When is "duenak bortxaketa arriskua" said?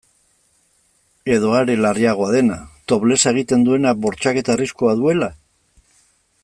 3.69-4.99